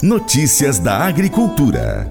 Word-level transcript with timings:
Notícias 0.00 0.78
da 0.78 0.98
Agricultura. 0.98 2.08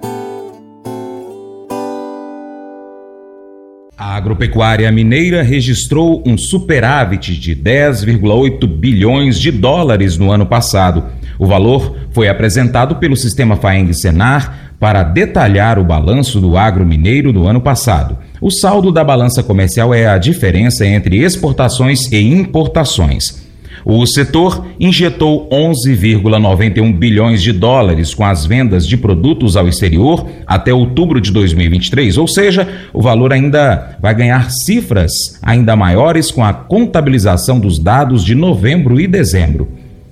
A 3.97 4.13
agropecuária 4.17 4.91
mineira 4.91 5.41
registrou 5.41 6.21
um 6.25 6.37
superávit 6.37 7.39
de 7.39 7.55
10,8 7.55 8.67
bilhões 8.67 9.39
de 9.39 9.51
dólares 9.51 10.17
no 10.17 10.29
ano 10.29 10.45
passado. 10.45 11.05
O 11.39 11.45
valor 11.45 11.95
foi 12.11 12.27
apresentado 12.27 12.97
pelo 12.97 13.15
sistema 13.15 13.55
Faeng 13.55 13.93
Senar 13.93 14.73
para 14.77 15.01
detalhar 15.01 15.79
o 15.79 15.85
balanço 15.85 16.41
do 16.41 16.57
agro 16.57 16.85
mineiro 16.85 17.31
do 17.31 17.47
ano 17.47 17.61
passado. 17.61 18.17
O 18.41 18.51
saldo 18.51 18.91
da 18.91 19.01
balança 19.01 19.41
comercial 19.41 19.93
é 19.93 20.07
a 20.07 20.17
diferença 20.17 20.85
entre 20.85 21.23
exportações 21.23 22.11
e 22.11 22.19
importações. 22.19 23.46
O 23.89 24.05
setor 24.05 24.65
injetou 24.77 25.47
11,91 25.49 26.93
bilhões 26.93 27.41
de 27.41 27.53
dólares 27.53 28.13
com 28.13 28.25
as 28.25 28.45
vendas 28.45 28.85
de 28.85 28.97
produtos 28.97 29.55
ao 29.55 29.65
exterior 29.65 30.27
até 30.45 30.73
outubro 30.73 31.21
de 31.21 31.31
2023, 31.31 32.17
ou 32.17 32.27
seja, 32.27 32.67
o 32.91 33.01
valor 33.01 33.31
ainda 33.31 33.97
vai 34.01 34.13
ganhar 34.13 34.51
cifras 34.51 35.39
ainda 35.41 35.73
maiores 35.73 36.29
com 36.31 36.43
a 36.43 36.51
contabilização 36.51 37.61
dos 37.61 37.79
dados 37.79 38.25
de 38.25 38.35
novembro 38.35 38.99
e 38.99 39.07
dezembro. 39.07 39.69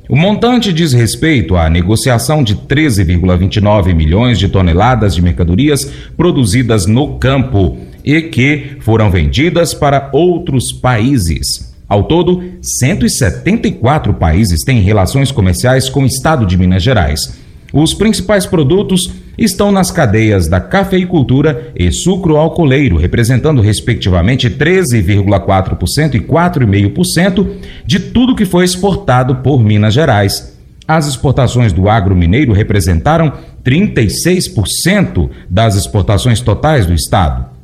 O 0.07 0.15
montante 0.15 0.71
diz 0.71 0.93
respeito 0.93 1.57
à 1.57 1.69
negociação 1.69 2.45
de 2.45 2.55
13,29 2.55 3.93
milhões 3.93 4.39
de 4.39 4.47
toneladas 4.47 5.13
de 5.13 5.21
mercadorias 5.21 5.83
produzidas 6.15 6.85
no 6.85 7.19
campo 7.19 7.75
e 8.05 8.21
que 8.21 8.77
foram 8.79 9.11
vendidas 9.11 9.73
para 9.73 10.09
outros 10.13 10.71
países. 10.71 11.64
Ao 11.87 12.03
todo, 12.03 12.43
174 12.61 14.13
países 14.15 14.61
têm 14.63 14.81
relações 14.81 15.31
comerciais 15.31 15.87
com 15.89 16.03
o 16.03 16.05
estado 16.05 16.45
de 16.45 16.57
Minas 16.57 16.81
Gerais. 16.81 17.39
Os 17.71 17.93
principais 17.93 18.45
produtos 18.45 19.11
estão 19.37 19.71
nas 19.71 19.91
cadeias 19.91 20.47
da 20.47 20.61
cafeicultura 20.61 21.73
e 21.75 21.91
sucro 21.91 22.37
alcooleiro, 22.37 22.95
representando 22.95 23.61
respectivamente 23.61 24.49
13,4% 24.49 26.15
e 26.15 26.19
4,5% 26.21 27.47
de 27.85 27.99
tudo 27.99 28.35
que 28.35 28.45
foi 28.45 28.63
exportado 28.63 29.35
por 29.37 29.61
Minas 29.61 29.93
Gerais. 29.93 30.55
As 30.87 31.07
exportações 31.07 31.73
do 31.73 31.89
agro 31.89 32.15
mineiro 32.15 32.53
representaram 32.53 33.33
36% 33.63 35.29
das 35.49 35.75
exportações 35.75 36.39
totais 36.39 36.85
do 36.85 36.93
estado. 36.93 37.54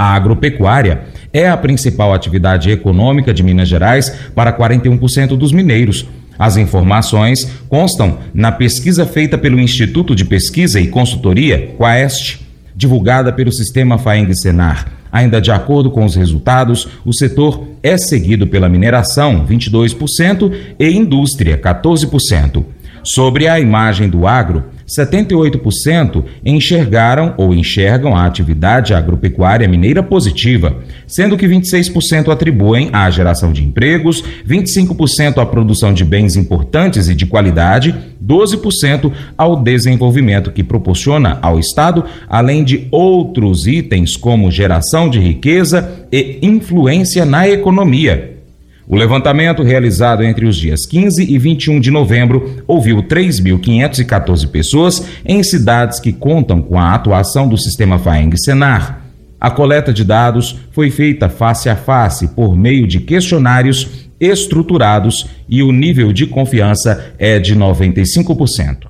A 0.00 0.14
agropecuária 0.14 1.02
é 1.30 1.46
a 1.46 1.54
principal 1.58 2.14
atividade 2.14 2.70
econômica 2.70 3.34
de 3.34 3.42
Minas 3.42 3.68
Gerais 3.68 4.08
para 4.34 4.50
41% 4.50 5.36
dos 5.36 5.52
mineiros. 5.52 6.06
As 6.38 6.56
informações 6.56 7.46
constam 7.68 8.16
na 8.32 8.50
pesquisa 8.50 9.04
feita 9.04 9.36
pelo 9.36 9.60
Instituto 9.60 10.14
de 10.14 10.24
Pesquisa 10.24 10.80
e 10.80 10.88
Consultoria, 10.88 11.74
Quaest, 11.76 12.40
divulgada 12.74 13.30
pelo 13.30 13.52
sistema 13.52 13.98
Faeng 13.98 14.32
Senar. 14.32 14.90
Ainda 15.12 15.38
de 15.38 15.50
acordo 15.50 15.90
com 15.90 16.06
os 16.06 16.14
resultados, 16.14 16.88
o 17.04 17.12
setor 17.12 17.68
é 17.82 17.98
seguido 17.98 18.46
pela 18.46 18.70
mineração, 18.70 19.46
22%, 19.46 20.50
e 20.78 20.90
indústria, 20.96 21.58
14%. 21.58 22.64
Sobre 23.02 23.48
a 23.48 23.60
imagem 23.60 24.08
do 24.08 24.26
agro, 24.26 24.64
78% 24.98 26.24
enxergaram 26.44 27.34
ou 27.36 27.54
enxergam 27.54 28.16
a 28.16 28.26
atividade 28.26 28.94
agropecuária 28.94 29.68
mineira 29.68 30.02
positiva, 30.02 30.78
sendo 31.06 31.36
que 31.36 31.46
26% 31.46 32.28
atribuem 32.28 32.90
à 32.92 33.08
geração 33.10 33.52
de 33.52 33.62
empregos, 33.62 34.22
25% 34.48 35.38
à 35.38 35.46
produção 35.46 35.92
de 35.92 36.04
bens 36.04 36.36
importantes 36.36 37.08
e 37.08 37.14
de 37.14 37.26
qualidade, 37.26 37.94
12% 38.24 39.12
ao 39.36 39.62
desenvolvimento 39.62 40.52
que 40.52 40.64
proporciona 40.64 41.38
ao 41.40 41.58
Estado, 41.58 42.04
além 42.28 42.64
de 42.64 42.86
outros 42.90 43.66
itens 43.66 44.16
como 44.16 44.50
geração 44.50 45.08
de 45.08 45.18
riqueza 45.18 46.06
e 46.12 46.38
influência 46.42 47.24
na 47.24 47.48
economia. 47.48 48.39
O 48.90 48.96
levantamento 48.96 49.62
realizado 49.62 50.24
entre 50.24 50.44
os 50.44 50.56
dias 50.56 50.84
15 50.84 51.22
e 51.22 51.38
21 51.38 51.78
de 51.78 51.92
novembro 51.92 52.64
ouviu 52.66 53.00
3.514 53.04 54.48
pessoas 54.48 55.06
em 55.24 55.44
cidades 55.44 56.00
que 56.00 56.12
contam 56.12 56.60
com 56.60 56.76
a 56.76 56.92
atuação 56.92 57.48
do 57.48 57.56
sistema 57.56 58.00
Faeng 58.00 58.36
Senar. 58.36 59.00
A 59.40 59.48
coleta 59.48 59.92
de 59.92 60.02
dados 60.02 60.58
foi 60.72 60.90
feita 60.90 61.28
face 61.28 61.68
a 61.68 61.76
face 61.76 62.34
por 62.34 62.56
meio 62.56 62.84
de 62.84 62.98
questionários 62.98 64.10
estruturados 64.18 65.24
e 65.48 65.62
o 65.62 65.70
nível 65.70 66.12
de 66.12 66.26
confiança 66.26 67.14
é 67.16 67.38
de 67.38 67.54
95%. 67.54 68.89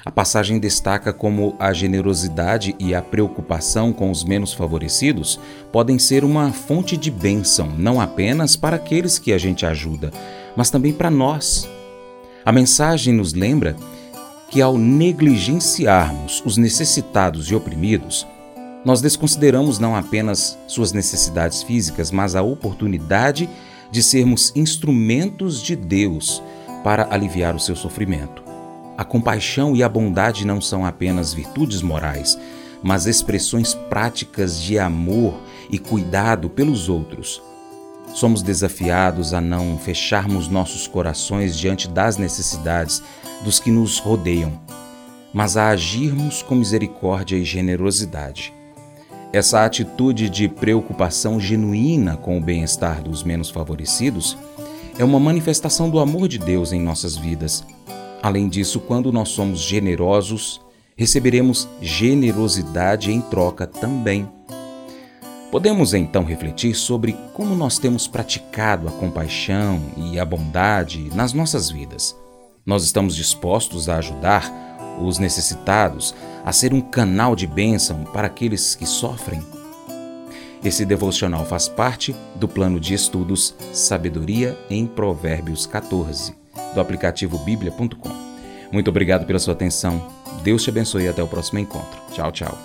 A 0.08 0.12
passagem 0.12 0.58
destaca 0.58 1.12
como 1.12 1.54
a 1.60 1.74
generosidade 1.74 2.74
e 2.80 2.96
a 2.96 3.02
preocupação 3.02 3.92
com 3.92 4.10
os 4.10 4.24
menos 4.24 4.54
favorecidos 4.54 5.38
podem 5.70 6.00
ser 6.00 6.24
uma 6.24 6.54
fonte 6.54 6.96
de 6.96 7.12
bênção, 7.12 7.68
não 7.78 8.00
apenas 8.00 8.56
para 8.56 8.78
aqueles 8.78 9.20
que 9.20 9.34
a 9.34 9.38
gente 9.38 9.66
ajuda, 9.66 10.14
mas 10.56 10.70
também 10.70 10.94
para 10.94 11.12
nós. 11.12 11.68
A 12.46 12.54
mensagem 12.54 13.14
nos 13.14 13.34
lembra 13.34 13.76
que 14.50 14.62
ao 14.62 14.78
negligenciarmos 14.78 16.42
os 16.46 16.56
necessitados 16.56 17.52
e 17.52 17.56
oprimidos, 17.56 18.26
nós 18.86 19.02
desconsideramos 19.02 19.78
não 19.78 19.94
apenas 19.94 20.58
suas 20.70 20.94
necessidades 20.94 21.64
físicas, 21.64 22.12
mas 22.12 22.34
a 22.34 22.42
oportunidade 22.42 23.50
de 23.92 24.02
sermos 24.02 24.54
instrumentos 24.56 25.62
de 25.62 25.76
Deus 25.76 26.42
para 26.82 27.14
aliviar 27.14 27.54
o 27.54 27.60
seu 27.60 27.76
sofrimento. 27.76 28.47
A 28.98 29.06
compaixão 29.06 29.76
e 29.76 29.84
a 29.84 29.90
bondade 29.90 30.44
não 30.44 30.60
são 30.60 30.84
apenas 30.84 31.32
virtudes 31.32 31.84
morais, 31.84 32.36
mas 32.82 33.06
expressões 33.06 33.76
práticas 33.76 34.60
de 34.60 34.80
amor 34.80 35.40
e 35.70 35.78
cuidado 35.78 36.50
pelos 36.50 36.90
outros. 36.90 37.40
Somos 38.16 38.42
desafiados 38.42 39.36
a 39.36 39.40
não 39.40 39.78
fecharmos 39.78 40.48
nossos 40.48 40.88
corações 40.88 41.56
diante 41.56 41.88
das 41.88 42.18
necessidades 42.18 43.04
dos 43.44 43.60
que 43.60 43.70
nos 43.70 44.00
rodeiam, 44.00 44.60
mas 45.32 45.58
a 45.58 45.70
agirmos 45.70 46.42
com 46.42 46.56
misericórdia 46.56 47.36
e 47.36 47.46
generosidade. 47.46 48.52
Essa 49.32 49.64
atitude 49.64 50.28
de 50.28 50.48
preocupação 50.48 51.40
genuína 51.40 52.18
com 52.18 52.36
o 52.36 52.42
bem-estar 52.42 53.04
dos 53.04 53.22
menos 53.24 53.52
favorecidos 53.52 54.36
é 54.98 55.04
uma 55.04 55.20
manifestação 55.20 55.88
do 55.88 56.00
amor 56.00 56.28
de 56.28 56.40
Deus 56.40 56.72
em 56.72 56.82
nossas 56.82 57.16
vidas 57.16 57.64
Além 58.22 58.50
disso, 58.50 58.80
quando 58.80 59.12
nós 59.12 59.30
somos 59.30 59.62
generosos, 59.62 60.60
receberemos 60.96 61.68
generosidade 61.82 63.12
em 63.12 63.22
troca 63.22 63.68
também. 63.68 64.28
Podemos 65.52 65.94
então 65.94 66.26
refletir 66.26 66.76
sobre 66.76 67.16
como 67.34 67.56
nós 67.56 67.78
temos 67.78 68.08
praticado 68.08 68.88
a 68.88 68.92
compaixão 68.92 69.82
e 69.96 70.20
a 70.20 70.26
bondade 70.26 71.10
nas 71.16 71.32
nossas 71.32 71.70
vidas. 71.70 72.16
Nós 72.66 72.84
estamos 72.84 73.16
dispostos 73.16 73.88
a 73.88 73.98
ajudar 73.98 74.52
os 75.02 75.20
necessitados, 75.20 76.14
a 76.44 76.52
ser 76.52 76.74
um 76.74 76.82
canal 76.82 77.36
de 77.36 77.46
bênção 77.46 78.04
para 78.06 78.28
aqueles 78.28 78.76
que 78.76 78.86
sofrem? 78.86 79.42
Esse 80.64 80.84
devocional 80.84 81.46
faz 81.46 81.70
parte 81.70 82.16
do 82.36 82.48
plano 82.48 82.80
de 82.80 82.96
estudos 82.96 83.56
Sabedoria 83.72 84.58
em 84.70 84.88
Provérbios 84.88 85.68
14 85.68 86.47
do 86.74 86.82
aplicativo 86.82 87.38
bíblia.com. 87.40 88.28
Muito 88.72 88.90
obrigado 88.90 89.26
pela 89.26 89.40
sua 89.40 89.54
atenção. 89.54 90.08
Deus 90.44 90.64
te 90.64 90.70
abençoe 90.70 91.04
e 91.04 91.08
até 91.08 91.24
o 91.24 91.28
próximo 91.28 91.60
encontro. 91.60 92.00
Tchau, 92.14 92.32
tchau. 92.32 92.58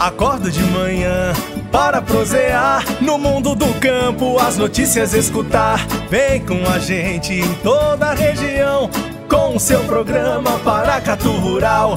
Acorda 0.00 0.50
de 0.50 0.62
manhã 0.62 1.34
para 1.70 2.00
prosear 2.00 2.82
no 3.02 3.18
mundo 3.18 3.54
do 3.54 3.66
campo, 3.80 4.38
as 4.38 4.56
notícias 4.56 5.12
escutar. 5.12 5.86
Vem 6.08 6.42
com 6.44 6.66
a 6.66 6.78
gente 6.78 7.34
em 7.34 7.54
toda 7.56 8.06
a 8.06 8.14
região 8.14 8.88
com 9.28 9.56
o 9.56 9.60
seu 9.60 9.84
programa 9.84 10.58
Paracatu 10.60 11.30
Rural 11.32 11.96